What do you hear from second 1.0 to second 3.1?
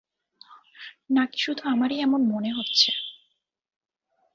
না-কি শুধু আমারই এমন মনে হচ্ছে?